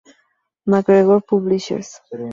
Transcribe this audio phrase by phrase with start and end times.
[0.69, 1.89] McGregor Publishers.